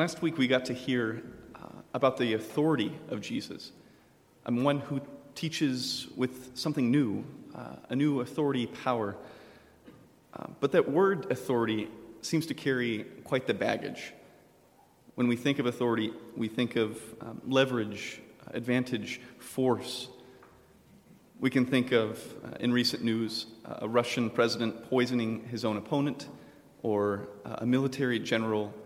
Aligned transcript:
Last 0.00 0.22
week 0.22 0.38
we 0.38 0.48
got 0.48 0.64
to 0.64 0.72
hear 0.72 1.22
uh, 1.54 1.58
about 1.92 2.16
the 2.16 2.32
authority 2.32 2.90
of 3.10 3.20
Jesus. 3.20 3.70
I'm 4.46 4.64
one 4.64 4.80
who 4.80 5.02
teaches 5.34 6.06
with 6.16 6.56
something 6.56 6.90
new, 6.90 7.22
uh, 7.54 7.76
a 7.90 7.94
new 7.94 8.22
authority, 8.22 8.66
power. 8.66 9.14
Uh, 10.32 10.46
but 10.58 10.72
that 10.72 10.90
word 10.90 11.30
authority 11.30 11.90
seems 12.22 12.46
to 12.46 12.54
carry 12.54 13.04
quite 13.24 13.46
the 13.46 13.52
baggage. 13.52 14.14
When 15.16 15.28
we 15.28 15.36
think 15.36 15.58
of 15.58 15.66
authority, 15.66 16.14
we 16.34 16.48
think 16.48 16.76
of 16.76 16.98
um, 17.20 17.42
leverage, 17.46 18.22
advantage, 18.54 19.20
force. 19.36 20.08
We 21.40 21.50
can 21.50 21.66
think 21.66 21.92
of, 21.92 22.18
uh, 22.42 22.56
in 22.60 22.72
recent 22.72 23.04
news, 23.04 23.48
a 23.66 23.86
Russian 23.86 24.30
president 24.30 24.88
poisoning 24.88 25.46
his 25.50 25.62
own 25.62 25.76
opponent, 25.76 26.26
or 26.82 27.28
uh, 27.44 27.56
a 27.58 27.66
military 27.66 28.18
general 28.18 28.72
uh, 28.72 28.79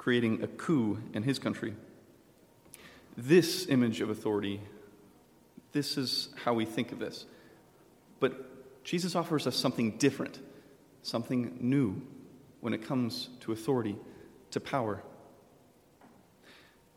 creating 0.00 0.42
a 0.42 0.46
coup 0.46 0.96
in 1.12 1.22
his 1.22 1.38
country. 1.38 1.74
This 3.18 3.66
image 3.66 4.00
of 4.00 4.08
authority, 4.08 4.58
this 5.72 5.98
is 5.98 6.30
how 6.42 6.54
we 6.54 6.64
think 6.64 6.90
of 6.90 6.98
this. 6.98 7.26
But 8.18 8.82
Jesus 8.82 9.14
offers 9.14 9.46
us 9.46 9.54
something 9.54 9.98
different, 9.98 10.38
something 11.02 11.54
new 11.60 12.00
when 12.62 12.72
it 12.72 12.82
comes 12.82 13.28
to 13.40 13.52
authority, 13.52 13.94
to 14.52 14.58
power. 14.58 15.02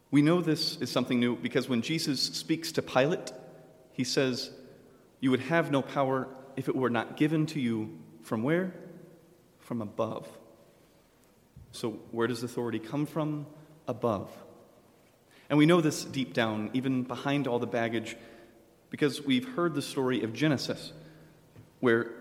We 0.10 0.22
know 0.22 0.40
this 0.40 0.78
is 0.78 0.90
something 0.90 1.20
new 1.20 1.36
because 1.36 1.68
when 1.68 1.82
Jesus 1.82 2.22
speaks 2.22 2.72
to 2.72 2.82
Pilate, 2.82 3.34
he 3.92 4.06
says, 4.06 4.50
You 5.20 5.30
would 5.32 5.42
have 5.42 5.72
no 5.72 5.82
power 5.82 6.30
if 6.56 6.70
it 6.70 6.76
were 6.76 6.90
not 6.90 7.18
given 7.18 7.48
to 7.48 7.60
you 7.60 8.00
from 8.22 8.44
where? 8.44 8.74
From 9.60 9.82
above. 9.82 10.26
So, 11.74 12.00
where 12.12 12.28
does 12.28 12.44
authority 12.44 12.78
come 12.78 13.08
from? 13.08 13.48
Above. 13.88 14.30
And 15.50 15.58
we 15.58 15.66
know 15.66 15.82
this 15.82 16.06
deep 16.06 16.34
down, 16.34 16.70
even 16.74 17.04
behind 17.04 17.48
all 17.48 17.60
the 17.60 17.68
baggage, 17.68 18.16
because 18.92 19.22
we've 19.22 19.56
heard 19.56 19.74
the 19.74 19.82
story 19.82 20.24
of 20.24 20.34
Genesis, 20.34 20.94
where 21.80 22.12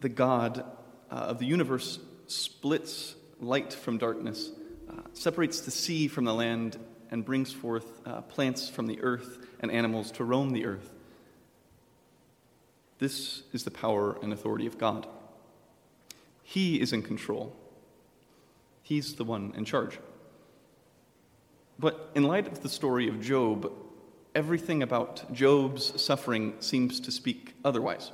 the 0.00 0.08
God 0.08 0.64
uh, 1.10 1.14
of 1.14 1.38
the 1.38 1.46
universe 1.46 2.00
splits 2.26 3.14
light 3.40 3.72
from 3.72 3.98
darkness, 3.98 4.50
uh, 4.90 5.02
separates 5.12 5.60
the 5.60 5.70
sea 5.70 6.08
from 6.08 6.24
the 6.24 6.34
land, 6.34 6.76
and 7.12 7.24
brings 7.24 7.52
forth 7.52 7.86
uh, 8.04 8.22
plants 8.22 8.68
from 8.68 8.88
the 8.88 9.00
earth 9.00 9.46
and 9.60 9.70
animals 9.70 10.10
to 10.12 10.24
roam 10.24 10.50
the 10.50 10.66
earth. 10.66 10.92
This 12.98 13.44
is 13.52 13.62
the 13.62 13.70
power 13.70 14.18
and 14.22 14.32
authority 14.32 14.66
of 14.66 14.76
God. 14.76 15.06
He 16.42 16.80
is 16.80 16.92
in 16.92 17.02
control, 17.02 17.56
He's 18.82 19.14
the 19.14 19.24
one 19.24 19.52
in 19.56 19.64
charge. 19.64 19.98
But 21.78 22.10
in 22.14 22.24
light 22.24 22.46
of 22.46 22.62
the 22.62 22.68
story 22.68 23.08
of 23.08 23.20
Job, 23.20 23.72
everything 24.34 24.82
about 24.82 25.32
Job's 25.32 26.00
suffering 26.00 26.54
seems 26.60 27.00
to 27.00 27.10
speak 27.10 27.54
otherwise. 27.64 28.12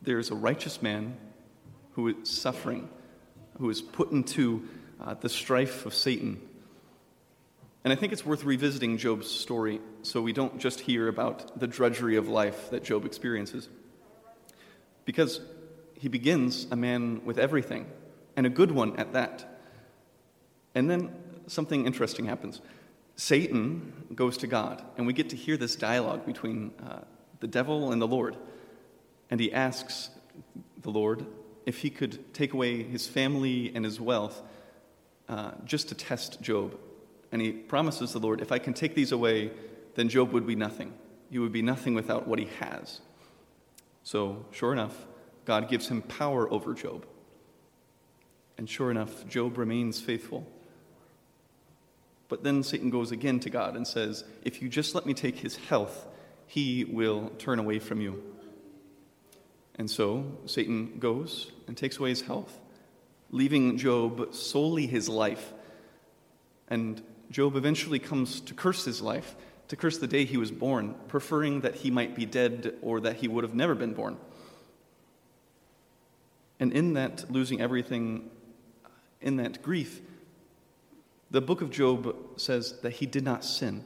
There 0.00 0.18
is 0.18 0.30
a 0.30 0.34
righteous 0.34 0.82
man 0.82 1.16
who 1.92 2.08
is 2.08 2.28
suffering, 2.28 2.88
who 3.58 3.70
is 3.70 3.82
put 3.82 4.10
into 4.10 4.68
uh, 5.00 5.14
the 5.14 5.28
strife 5.28 5.86
of 5.86 5.94
Satan 5.94 6.40
and 7.84 7.92
I 7.92 7.96
think 7.96 8.12
it's 8.12 8.24
worth 8.24 8.44
revisiting 8.44 8.96
Job's 8.96 9.28
story 9.28 9.80
so 10.02 10.22
we 10.22 10.32
don't 10.32 10.58
just 10.58 10.80
hear 10.80 11.08
about 11.08 11.58
the 11.58 11.66
drudgery 11.66 12.16
of 12.16 12.28
life 12.28 12.70
that 12.70 12.84
Job 12.84 13.04
experiences. 13.04 13.68
Because 15.04 15.40
he 15.94 16.08
begins 16.08 16.68
a 16.70 16.76
man 16.76 17.24
with 17.24 17.38
everything, 17.38 17.86
and 18.36 18.46
a 18.46 18.50
good 18.50 18.70
one 18.70 18.96
at 18.96 19.12
that. 19.12 19.60
And 20.74 20.88
then 20.88 21.14
something 21.46 21.86
interesting 21.86 22.26
happens. 22.26 22.60
Satan 23.16 24.06
goes 24.14 24.38
to 24.38 24.46
God, 24.46 24.82
and 24.96 25.06
we 25.06 25.12
get 25.12 25.30
to 25.30 25.36
hear 25.36 25.56
this 25.56 25.76
dialogue 25.76 26.24
between 26.24 26.72
uh, 26.84 27.00
the 27.40 27.46
devil 27.46 27.92
and 27.92 28.00
the 28.00 28.08
Lord. 28.08 28.36
And 29.30 29.38
he 29.38 29.52
asks 29.52 30.10
the 30.80 30.90
Lord 30.90 31.26
if 31.66 31.78
he 31.78 31.90
could 31.90 32.34
take 32.34 32.52
away 32.54 32.82
his 32.82 33.06
family 33.06 33.70
and 33.74 33.84
his 33.84 34.00
wealth 34.00 34.42
uh, 35.28 35.52
just 35.64 35.88
to 35.88 35.94
test 35.94 36.40
Job 36.40 36.76
and 37.32 37.40
he 37.40 37.50
promises 37.50 38.12
the 38.12 38.20
Lord, 38.20 38.42
if 38.42 38.52
I 38.52 38.58
can 38.58 38.74
take 38.74 38.94
these 38.94 39.10
away, 39.10 39.50
then 39.94 40.10
Job 40.10 40.32
would 40.32 40.46
be 40.46 40.54
nothing. 40.54 40.92
He 41.30 41.38
would 41.38 41.50
be 41.50 41.62
nothing 41.62 41.94
without 41.94 42.28
what 42.28 42.38
he 42.38 42.48
has. 42.60 43.00
So, 44.04 44.44
sure 44.50 44.72
enough, 44.72 45.06
God 45.46 45.68
gives 45.68 45.88
him 45.88 46.02
power 46.02 46.50
over 46.52 46.74
Job. 46.74 47.06
And 48.62 48.70
sure 48.70 48.92
enough, 48.92 49.26
Job 49.26 49.58
remains 49.58 50.00
faithful. 50.00 50.46
But 52.28 52.44
then 52.44 52.62
Satan 52.62 52.90
goes 52.90 53.10
again 53.10 53.40
to 53.40 53.50
God 53.50 53.74
and 53.74 53.84
says, 53.84 54.22
If 54.44 54.62
you 54.62 54.68
just 54.68 54.94
let 54.94 55.04
me 55.04 55.14
take 55.14 55.36
his 55.36 55.56
health, 55.56 56.06
he 56.46 56.84
will 56.84 57.30
turn 57.38 57.58
away 57.58 57.80
from 57.80 58.00
you. 58.00 58.22
And 59.74 59.90
so 59.90 60.38
Satan 60.46 61.00
goes 61.00 61.50
and 61.66 61.76
takes 61.76 61.98
away 61.98 62.10
his 62.10 62.20
health, 62.20 62.56
leaving 63.32 63.78
Job 63.78 64.32
solely 64.32 64.86
his 64.86 65.08
life. 65.08 65.52
And 66.68 67.02
Job 67.32 67.56
eventually 67.56 67.98
comes 67.98 68.40
to 68.42 68.54
curse 68.54 68.84
his 68.84 69.02
life, 69.02 69.34
to 69.66 69.74
curse 69.74 69.98
the 69.98 70.06
day 70.06 70.24
he 70.24 70.36
was 70.36 70.52
born, 70.52 70.94
preferring 71.08 71.62
that 71.62 71.74
he 71.74 71.90
might 71.90 72.14
be 72.14 72.26
dead 72.26 72.76
or 72.80 73.00
that 73.00 73.16
he 73.16 73.26
would 73.26 73.42
have 73.42 73.56
never 73.56 73.74
been 73.74 73.94
born. 73.94 74.18
And 76.60 76.72
in 76.72 76.92
that 76.92 77.28
losing 77.28 77.60
everything, 77.60 78.30
in 79.22 79.36
that 79.36 79.62
grief, 79.62 80.00
the 81.30 81.40
book 81.40 81.62
of 81.62 81.70
Job 81.70 82.14
says 82.36 82.80
that 82.82 82.94
he 82.94 83.06
did 83.06 83.24
not 83.24 83.44
sin. 83.44 83.84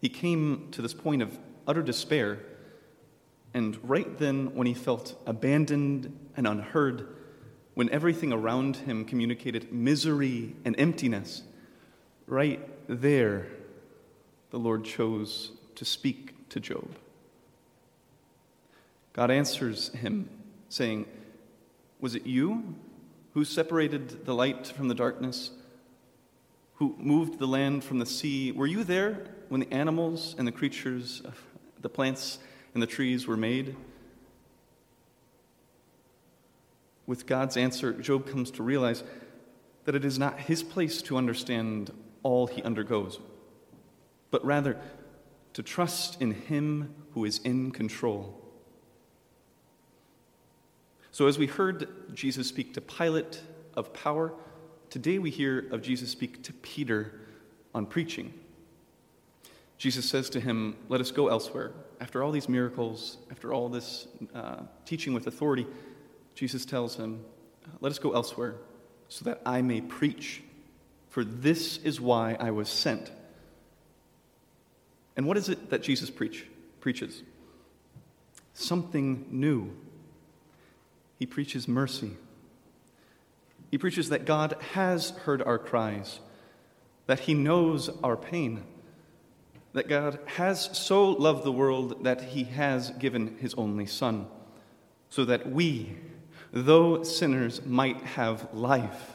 He 0.00 0.08
came 0.08 0.68
to 0.72 0.82
this 0.82 0.94
point 0.94 1.22
of 1.22 1.38
utter 1.66 1.82
despair, 1.82 2.40
and 3.54 3.78
right 3.88 4.18
then, 4.18 4.54
when 4.54 4.66
he 4.66 4.74
felt 4.74 5.14
abandoned 5.26 6.16
and 6.36 6.46
unheard, 6.46 7.06
when 7.74 7.88
everything 7.90 8.32
around 8.32 8.76
him 8.76 9.04
communicated 9.04 9.72
misery 9.72 10.56
and 10.64 10.74
emptiness, 10.78 11.42
Right 12.26 12.60
there, 12.88 13.46
the 14.50 14.58
Lord 14.58 14.84
chose 14.84 15.52
to 15.74 15.84
speak 15.84 16.48
to 16.48 16.60
Job. 16.60 16.88
God 19.12 19.30
answers 19.30 19.90
him, 19.90 20.30
saying, 20.68 21.06
Was 22.00 22.14
it 22.14 22.26
you 22.26 22.74
who 23.34 23.44
separated 23.44 24.26
the 24.26 24.34
light 24.34 24.66
from 24.66 24.88
the 24.88 24.94
darkness, 24.94 25.50
who 26.74 26.94
moved 26.98 27.38
the 27.38 27.46
land 27.46 27.84
from 27.84 27.98
the 27.98 28.06
sea? 28.06 28.52
Were 28.52 28.66
you 28.66 28.84
there 28.84 29.24
when 29.48 29.60
the 29.60 29.72
animals 29.72 30.34
and 30.38 30.46
the 30.46 30.52
creatures, 30.52 31.22
the 31.80 31.88
plants 31.88 32.38
and 32.74 32.82
the 32.82 32.86
trees 32.86 33.26
were 33.26 33.36
made? 33.36 33.76
With 37.06 37.26
God's 37.26 37.56
answer, 37.56 37.92
Job 37.92 38.26
comes 38.26 38.50
to 38.52 38.62
realize 38.62 39.02
that 39.84 39.94
it 39.94 40.04
is 40.04 40.18
not 40.18 40.40
his 40.40 40.62
place 40.62 41.02
to 41.02 41.16
understand 41.16 41.92
all 42.22 42.46
he 42.46 42.62
undergoes, 42.62 43.18
but 44.30 44.44
rather 44.44 44.78
to 45.54 45.62
trust 45.62 46.20
in 46.20 46.32
him 46.32 46.94
who 47.14 47.24
is 47.24 47.38
in 47.38 47.70
control. 47.72 48.41
So, 51.12 51.26
as 51.26 51.38
we 51.38 51.46
heard 51.46 51.88
Jesus 52.14 52.48
speak 52.48 52.72
to 52.74 52.80
Pilate 52.80 53.42
of 53.74 53.92
power, 53.92 54.32
today 54.88 55.18
we 55.18 55.28
hear 55.28 55.66
of 55.70 55.82
Jesus 55.82 56.10
speak 56.10 56.42
to 56.44 56.54
Peter 56.54 57.12
on 57.74 57.84
preaching. 57.84 58.32
Jesus 59.76 60.08
says 60.08 60.30
to 60.30 60.40
him, 60.40 60.74
Let 60.88 61.02
us 61.02 61.10
go 61.10 61.28
elsewhere. 61.28 61.72
After 62.00 62.22
all 62.22 62.32
these 62.32 62.48
miracles, 62.48 63.18
after 63.30 63.52
all 63.52 63.68
this 63.68 64.08
uh, 64.34 64.62
teaching 64.86 65.12
with 65.12 65.26
authority, 65.26 65.66
Jesus 66.34 66.64
tells 66.64 66.96
him, 66.96 67.22
Let 67.82 67.92
us 67.92 67.98
go 67.98 68.12
elsewhere 68.12 68.54
so 69.08 69.26
that 69.26 69.42
I 69.44 69.60
may 69.60 69.82
preach 69.82 70.42
for 71.10 71.24
this 71.24 71.76
is 71.76 72.00
why 72.00 72.38
I 72.40 72.52
was 72.52 72.70
sent. 72.70 73.12
And 75.14 75.26
what 75.26 75.36
is 75.36 75.50
it 75.50 75.68
that 75.68 75.82
Jesus 75.82 76.08
preach, 76.08 76.46
preaches? 76.80 77.22
Something 78.54 79.26
new. 79.30 79.76
He 81.22 81.26
preaches 81.26 81.68
mercy. 81.68 82.16
He 83.70 83.78
preaches 83.78 84.08
that 84.08 84.24
God 84.24 84.56
has 84.72 85.10
heard 85.10 85.40
our 85.40 85.56
cries, 85.56 86.18
that 87.06 87.20
He 87.20 87.32
knows 87.32 87.88
our 88.02 88.16
pain, 88.16 88.64
that 89.72 89.86
God 89.86 90.18
has 90.26 90.76
so 90.76 91.10
loved 91.10 91.44
the 91.44 91.52
world 91.52 92.02
that 92.02 92.22
He 92.22 92.42
has 92.42 92.90
given 92.90 93.36
His 93.38 93.54
only 93.54 93.86
Son, 93.86 94.26
so 95.10 95.24
that 95.26 95.48
we, 95.48 95.96
though 96.52 97.04
sinners, 97.04 97.64
might 97.64 97.98
have 97.98 98.52
life 98.52 99.12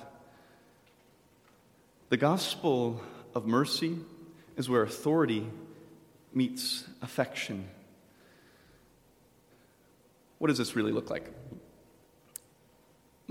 the 2.08 2.16
gospel 2.16 3.02
of 3.36 3.46
mercy 3.46 3.98
is 4.56 4.70
where 4.70 4.82
authority 4.82 5.46
meets 6.34 6.86
affection. 7.02 7.68
What 10.38 10.48
does 10.48 10.58
this 10.58 10.74
really 10.74 10.94
look 10.94 11.10
like? 11.10 11.34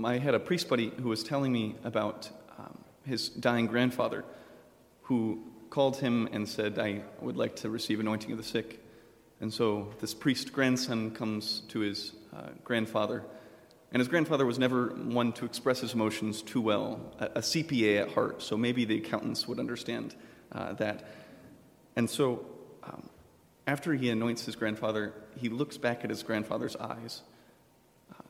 I 0.05 0.19
had 0.19 0.35
a 0.35 0.39
priest 0.39 0.69
buddy 0.69 0.91
who 1.01 1.09
was 1.09 1.23
telling 1.23 1.51
me 1.51 1.75
about 1.83 2.29
um, 2.59 2.77
his 3.03 3.29
dying 3.29 3.65
grandfather, 3.65 4.23
who 5.03 5.43
called 5.69 5.97
him 5.97 6.29
and 6.31 6.47
said, 6.47 6.77
I 6.77 7.01
would 7.19 7.35
like 7.35 7.55
to 7.57 7.69
receive 7.69 7.99
anointing 7.99 8.31
of 8.31 8.37
the 8.37 8.43
sick. 8.43 8.83
And 9.41 9.53
so 9.53 9.93
this 9.99 10.13
priest 10.13 10.53
grandson 10.53 11.11
comes 11.11 11.61
to 11.69 11.79
his 11.79 12.13
uh, 12.35 12.49
grandfather. 12.63 13.23
And 13.91 13.99
his 13.99 14.07
grandfather 14.07 14.45
was 14.45 14.59
never 14.59 14.87
one 14.87 15.33
to 15.33 15.45
express 15.45 15.79
his 15.79 15.93
emotions 15.93 16.41
too 16.41 16.61
well, 16.61 16.99
a, 17.19 17.25
a 17.25 17.39
CPA 17.39 18.01
at 18.01 18.11
heart, 18.11 18.41
so 18.41 18.57
maybe 18.57 18.85
the 18.85 18.97
accountants 18.97 19.47
would 19.47 19.59
understand 19.59 20.15
uh, 20.51 20.73
that. 20.73 21.07
And 21.95 22.09
so 22.09 22.45
um, 22.83 23.09
after 23.65 23.93
he 23.93 24.09
anoints 24.09 24.45
his 24.45 24.55
grandfather, 24.55 25.13
he 25.37 25.49
looks 25.49 25.77
back 25.77 26.03
at 26.03 26.09
his 26.09 26.21
grandfather's 26.21 26.75
eyes. 26.75 27.21
Uh, 28.11 28.23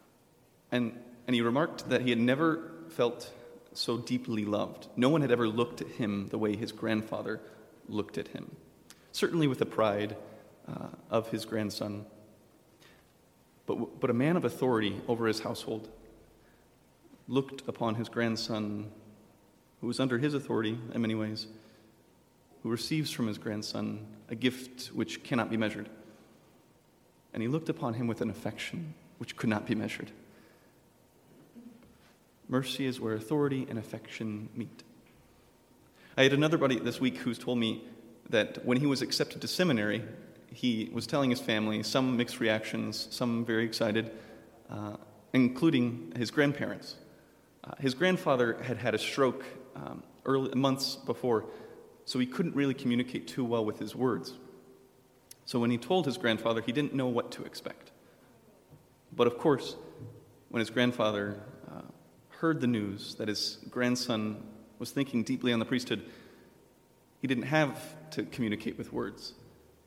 and, 0.72 1.00
and 1.28 1.36
he 1.36 1.42
remarked 1.42 1.90
that 1.90 2.02
he 2.02 2.10
had 2.10 2.20
never 2.20 2.72
felt 2.90 3.32
so 3.74 3.98
deeply 3.98 4.46
loved. 4.46 4.88
No 4.96 5.10
one 5.10 5.22
had 5.22 5.32
ever 5.32 5.48
looked 5.48 5.82
at 5.82 5.88
him 5.88 6.28
the 6.30 6.38
way 6.38 6.56
his 6.56 6.72
grandfather 6.72 7.42
looked 7.90 8.18
at 8.18 8.30
him, 8.30 8.56
certainly 9.12 9.46
with 9.46 9.60
the 9.60 9.66
pride 9.66 10.16
uh, 10.68 10.88
of 11.12 11.30
his 11.30 11.46
grandson. 11.46 12.06
But, 13.66 14.00
but 14.00 14.10
a 14.10 14.14
man 14.14 14.38
of 14.38 14.46
authority 14.46 15.00
over 15.08 15.28
his 15.28 15.42
household 15.42 15.90
looked 17.28 17.68
upon 17.68 17.96
his 17.96 18.08
grandson, 18.08 18.90
who 19.82 19.88
was 19.88 20.00
under 20.00 20.18
his 20.18 20.34
authority 20.34 20.80
in 20.94 21.02
many 21.02 21.16
ways, 21.16 21.48
who 22.64 22.70
receives 22.70 23.12
from 23.12 23.28
his 23.28 23.38
grandson 23.38 24.08
a 24.30 24.36
gift 24.36 24.88
which 24.88 25.24
cannot 25.24 25.50
be 25.50 25.58
measured. 25.58 25.90
And 27.34 27.44
he 27.44 27.50
looked 27.50 27.70
upon 27.70 27.94
him 27.96 28.08
with 28.08 28.22
an 28.22 28.30
affection 28.30 28.94
which 29.18 29.36
could 29.36 29.50
not 29.50 29.68
be 29.68 29.76
measured. 29.76 30.10
Mercy 32.50 32.86
is 32.86 33.00
where 33.00 33.14
authority 33.14 33.68
and 33.70 33.78
affection 33.78 34.50
meet. 34.56 34.84
I 36.16 36.24
had 36.24 36.34
another 36.34 36.58
buddy 36.58 36.80
this 36.80 37.00
week 37.00 37.18
who's 37.18 37.38
told 37.38 37.58
me 37.58 37.84
that 38.30 38.66
when 38.66 38.78
he 38.78 38.86
was 38.86 39.02
accepted 39.02 39.42
to 39.42 39.48
seminary, 39.48 40.04
he 40.54 40.90
was 40.94 41.06
telling 41.06 41.30
his 41.30 41.40
family 41.40 41.84
some 41.84 42.18
mixed 42.18 42.40
reactions, 42.40 43.08
some 43.12 43.46
very 43.46 43.66
excited, 43.66 44.12
uh, 44.70 44.96
including 45.34 46.14
his 46.16 46.32
grandparents. 46.32 46.96
Uh, 47.64 47.72
his 47.80 47.94
grandfather 47.94 48.62
had 48.64 48.78
had 48.78 48.96
a 48.96 48.98
stroke 48.98 49.44
um, 49.76 50.02
early, 50.26 50.56
months 50.56 50.96
before, 50.96 51.46
so 52.06 52.18
he 52.18 52.26
couldn't 52.26 52.56
really 52.56 52.74
communicate 52.74 53.28
too 53.28 53.44
well 53.44 53.66
with 53.66 53.78
his 53.78 53.94
words. 53.94 54.34
So 55.46 55.60
when 55.60 55.70
he 55.70 55.78
told 55.78 56.06
his 56.06 56.18
grandfather, 56.18 56.62
he 56.62 56.72
didn't 56.72 56.94
know 56.94 57.08
what 57.08 57.32
to 57.34 57.44
expect. 57.44 57.92
But 59.14 59.28
of 59.28 59.38
course, 59.38 59.76
when 60.50 60.60
his 60.60 60.70
grandfather 60.70 61.42
heard 62.40 62.62
the 62.62 62.68
news 62.68 63.16
that 63.16 63.28
his 63.28 63.58
grandson 63.70 64.44
was 64.78 64.92
thinking 64.92 65.24
deeply 65.24 65.52
on 65.52 65.60
the 65.60 65.66
priesthood, 65.66 66.06
he 67.20 67.28
didn't 67.28 67.46
have 67.46 67.96
to 68.12 68.24
communicate 68.24 68.78
with 68.78 68.94
words. 68.94 69.34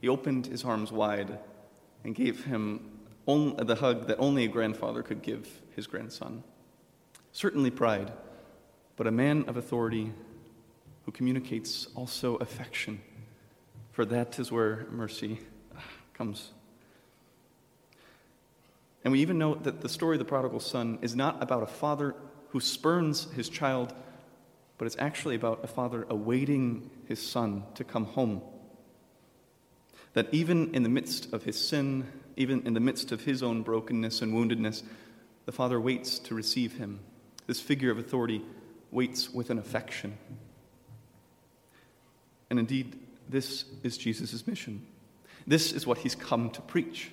He 0.01 0.09
opened 0.09 0.47
his 0.47 0.65
arms 0.65 0.91
wide 0.91 1.39
and 2.05 2.15
gave 2.15 2.45
him 2.45 2.91
the 3.27 3.77
hug 3.79 4.09
that 4.09 4.19
only 4.19 4.45
a 4.45 4.49
grandfather 4.49 5.05
could 5.05 5.23
give 5.23 5.49
his 5.77 5.87
grandson. 5.87 6.43
Certainly 7.31 7.71
pride, 7.71 8.13
but 8.97 9.07
a 9.07 9.13
man 9.13 9.45
of 9.47 9.57
authority 9.57 10.13
who 11.05 11.13
communicates 11.13 11.87
also 11.95 12.35
affection, 12.37 13.01
for 13.93 14.05
that 14.05 14.41
is 14.41 14.51
where 14.51 14.87
mercy 14.91 15.39
ah, 15.77 15.83
comes. 16.13 16.51
And 19.05 19.13
we 19.13 19.21
even 19.21 19.39
know 19.39 19.55
that 19.55 19.81
the 19.81 19.89
story 19.89 20.17
of 20.17 20.19
the 20.19 20.25
prodigal 20.25 20.59
son 20.59 20.99
is 21.03 21.15
not 21.15 21.41
about 21.41 21.63
a 21.63 21.67
father 21.67 22.17
who 22.51 22.61
spurns 22.61 23.31
his 23.33 23.49
child, 23.49 23.95
but 24.79 24.87
it's 24.87 24.97
actually 24.99 25.35
about 25.35 25.65
a 25.65 25.69
father 25.69 26.07
awaiting 26.09 26.91
his 27.07 27.21
son 27.21 27.65
to 27.75 27.85
come 27.85 28.05
home 28.05 28.43
that 30.13 30.33
even 30.33 30.75
in 30.75 30.83
the 30.83 30.89
midst 30.89 31.33
of 31.33 31.45
his 31.45 31.59
sin, 31.59 32.07
even 32.37 32.67
in 32.67 32.75
the 32.75 32.81
midst 32.81 33.13
of 33.13 33.25
his 33.25 33.43
own 33.43 33.63
brokenness 33.63 34.23
and 34.23 34.33
woundedness, 34.33 34.83
the 35.47 35.53
Father 35.53 35.81
waits 35.81 36.19
to 36.19 36.35
receive 36.35 36.77
him. 36.79 37.01
This 37.47 37.61
figure 37.61 37.91
of 37.91 37.99
authority 37.99 38.43
waits 38.91 39.31
with 39.31 39.51
an 39.51 39.59
affection. 39.59 40.19
And 42.49 42.59
indeed, 42.59 42.99
this 43.29 43.65
is 43.83 43.97
Jesus' 43.97 44.47
mission. 44.47 44.85
This 45.47 45.73
is 45.73 45.87
what 45.87 45.99
he's 45.99 46.15
come 46.15 46.51
to 46.51 46.61
preach. 46.61 47.11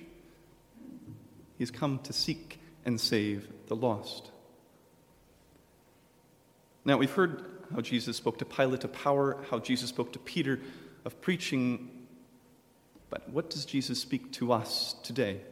He's 1.56 1.70
come 1.70 2.00
to 2.00 2.12
seek 2.12 2.60
and 2.84 3.00
save 3.00 3.48
the 3.66 3.76
lost. 3.76 4.30
Now, 6.88 6.96
we've 6.96 7.12
heard 7.12 7.44
how 7.74 7.82
Jesus 7.82 8.16
spoke 8.16 8.38
to 8.38 8.46
Pilate 8.46 8.82
of 8.82 8.94
power, 8.94 9.36
how 9.50 9.58
Jesus 9.58 9.90
spoke 9.90 10.10
to 10.14 10.18
Peter 10.18 10.58
of 11.04 11.20
preaching 11.20 11.90
but 13.10 13.28
what 13.28 13.50
does 13.50 13.66
Jesus 13.66 14.00
speak 14.00 14.32
to 14.32 14.52
us 14.52 14.94
today? 15.02 15.42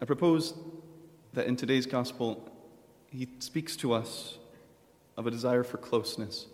I 0.00 0.04
propose 0.04 0.54
that 1.34 1.46
in 1.46 1.54
today's 1.54 1.86
gospel, 1.86 2.50
he 3.10 3.28
speaks 3.38 3.76
to 3.76 3.92
us 3.92 4.38
of 5.16 5.28
a 5.28 5.30
desire 5.30 5.62
for 5.62 5.78
closeness, 5.78 6.46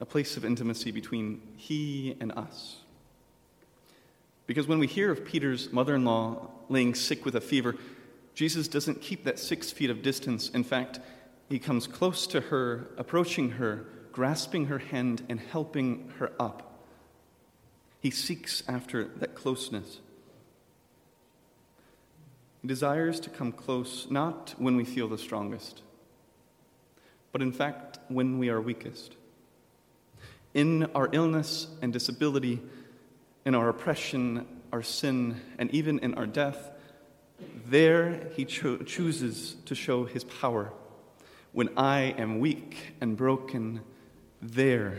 a 0.00 0.04
place 0.04 0.36
of 0.36 0.44
intimacy 0.44 0.90
between 0.90 1.40
he 1.56 2.14
and 2.20 2.32
us. 2.32 2.76
Because 4.46 4.66
when 4.66 4.78
we 4.78 4.86
hear 4.86 5.10
of 5.10 5.24
Peter's 5.24 5.72
mother 5.72 5.94
in 5.94 6.04
law 6.04 6.50
laying 6.68 6.94
sick 6.94 7.24
with 7.24 7.36
a 7.36 7.40
fever, 7.40 7.76
Jesus 8.34 8.66
doesn't 8.66 9.02
keep 9.02 9.24
that 9.24 9.38
six 9.38 9.70
feet 9.70 9.90
of 9.90 10.02
distance. 10.02 10.48
In 10.50 10.64
fact, 10.64 11.00
he 11.52 11.58
comes 11.58 11.86
close 11.86 12.26
to 12.28 12.40
her, 12.40 12.88
approaching 12.96 13.50
her, 13.50 13.84
grasping 14.10 14.68
her 14.68 14.78
hand, 14.78 15.22
and 15.28 15.38
helping 15.38 16.10
her 16.16 16.32
up. 16.40 16.82
He 18.00 18.10
seeks 18.10 18.62
after 18.66 19.04
that 19.18 19.34
closeness. 19.34 20.00
He 22.62 22.68
desires 22.68 23.20
to 23.20 23.28
come 23.28 23.52
close 23.52 24.06
not 24.10 24.54
when 24.56 24.76
we 24.76 24.84
feel 24.86 25.08
the 25.08 25.18
strongest, 25.18 25.82
but 27.32 27.42
in 27.42 27.52
fact 27.52 27.98
when 28.08 28.38
we 28.38 28.48
are 28.48 28.58
weakest. 28.58 29.14
In 30.54 30.84
our 30.94 31.10
illness 31.12 31.66
and 31.82 31.92
disability, 31.92 32.62
in 33.44 33.54
our 33.54 33.68
oppression, 33.68 34.46
our 34.72 34.82
sin, 34.82 35.38
and 35.58 35.70
even 35.70 35.98
in 35.98 36.14
our 36.14 36.26
death, 36.26 36.70
there 37.66 38.30
he 38.36 38.46
cho- 38.46 38.78
chooses 38.78 39.56
to 39.66 39.74
show 39.74 40.06
his 40.06 40.24
power. 40.24 40.72
When 41.52 41.68
I 41.76 42.14
am 42.16 42.40
weak 42.40 42.94
and 43.00 43.16
broken, 43.16 43.82
there 44.40 44.98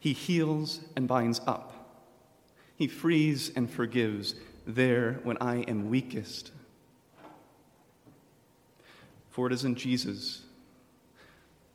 he 0.00 0.12
heals 0.12 0.80
and 0.94 1.08
binds 1.08 1.40
up. 1.46 1.74
He 2.76 2.86
frees 2.86 3.50
and 3.56 3.68
forgives 3.68 4.34
there 4.66 5.20
when 5.24 5.38
I 5.40 5.62
am 5.62 5.90
weakest. 5.90 6.52
For 9.30 9.46
it 9.46 9.52
is 9.52 9.64
in 9.64 9.74
Jesus 9.74 10.42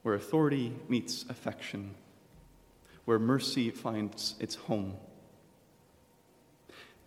where 0.03 0.15
authority 0.15 0.73
meets 0.87 1.25
affection, 1.29 1.95
where 3.05 3.19
mercy 3.19 3.69
finds 3.71 4.35
its 4.39 4.55
home. 4.55 4.95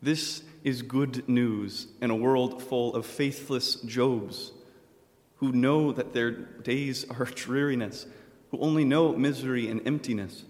This 0.02 0.42
is 0.64 0.82
good 0.82 1.28
news 1.28 1.88
in 2.00 2.10
a 2.10 2.16
world 2.16 2.62
full 2.62 2.94
of 2.94 3.06
faithless 3.06 3.76
Jobs 3.76 4.52
who 5.36 5.52
know 5.52 5.92
that 5.92 6.12
their 6.12 6.30
days 6.30 7.04
are 7.10 7.24
dreariness, 7.34 8.06
who 8.50 8.58
only 8.60 8.84
know 8.84 9.12
misery 9.12 9.68
and 9.68 9.86
emptiness, 9.86 10.44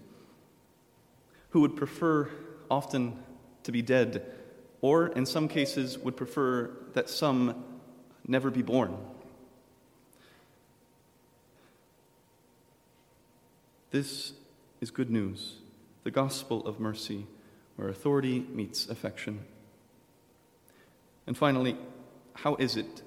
who 1.49 1.61
would 1.61 1.75
prefer 1.75 2.29
often 2.69 3.17
to 3.63 3.71
be 3.71 3.81
dead, 3.81 4.25
or 4.81 5.07
in 5.07 5.25
some 5.25 5.47
cases 5.47 5.97
would 5.97 6.15
prefer 6.15 6.71
that 6.93 7.09
some 7.09 7.63
never 8.27 8.49
be 8.49 8.61
born. 8.61 8.97
This 13.91 14.33
is 14.81 14.91
good 14.91 15.09
news, 15.09 15.55
the 16.03 16.11
gospel 16.11 16.65
of 16.67 16.79
mercy, 16.79 17.25
where 17.77 17.89
authority 17.89 18.39
meets 18.53 18.87
affection. 18.89 19.39
And 21.25 21.37
finally, 21.37 21.77
how 22.33 22.55
is 22.55 22.75
it 22.75 23.01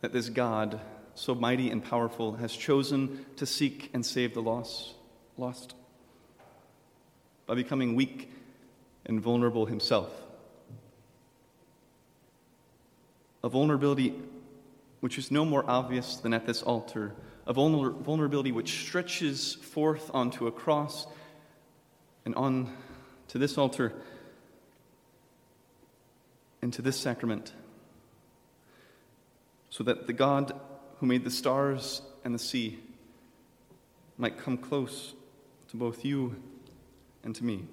that 0.00 0.12
this 0.12 0.28
God, 0.28 0.80
so 1.14 1.34
mighty 1.34 1.70
and 1.70 1.84
powerful, 1.84 2.34
has 2.34 2.52
chosen 2.52 3.24
to 3.36 3.46
seek 3.46 3.90
and 3.92 4.04
save 4.04 4.34
the 4.34 4.42
lost? 4.42 4.94
lost? 5.36 5.74
By 7.46 7.54
becoming 7.54 7.94
weak 7.96 8.30
and 9.06 9.20
vulnerable 9.20 9.66
himself. 9.66 10.10
A 13.42 13.48
vulnerability 13.48 14.14
which 15.00 15.18
is 15.18 15.30
no 15.30 15.44
more 15.44 15.64
obvious 15.66 16.16
than 16.16 16.34
at 16.34 16.46
this 16.46 16.62
altar, 16.62 17.14
a 17.46 17.52
vulnerability 17.52 18.52
which 18.52 18.70
stretches 18.82 19.54
forth 19.54 20.10
onto 20.12 20.46
a 20.46 20.52
cross 20.52 21.06
and 22.24 22.34
on 22.34 22.76
to 23.28 23.38
this 23.38 23.56
altar 23.56 23.94
and 26.60 26.72
to 26.74 26.82
this 26.82 26.98
sacrament, 26.98 27.52
so 29.70 29.82
that 29.84 30.06
the 30.06 30.12
God 30.12 30.52
who 31.00 31.06
made 31.06 31.24
the 31.24 31.30
stars 31.30 32.02
and 32.24 32.34
the 32.34 32.38
sea, 32.38 32.78
might 34.18 34.36
come 34.36 34.58
close 34.58 35.14
to 35.68 35.76
both 35.78 36.04
you 36.04 36.36
and 37.24 37.34
to 37.34 37.42
me. 37.42 37.64